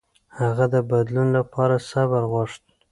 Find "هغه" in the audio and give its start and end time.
0.39-0.65